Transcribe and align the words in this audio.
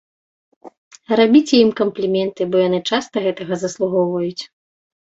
Рабіце 1.21 1.55
ім 1.67 1.71
кампліменты, 1.81 2.41
бо 2.51 2.65
яны 2.67 2.83
часта 2.93 3.15
гэтага 3.29 3.53
заслугоўваюць. 3.69 4.43